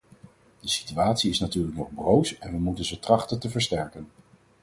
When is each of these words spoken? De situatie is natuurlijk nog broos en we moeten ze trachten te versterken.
De 0.59 0.67
situatie 0.69 1.29
is 1.29 1.39
natuurlijk 1.39 1.75
nog 1.77 1.93
broos 1.93 2.37
en 2.37 2.51
we 2.51 2.57
moeten 2.57 2.85
ze 2.85 2.99
trachten 2.99 3.39
te 3.39 3.49
versterken. 3.49 4.09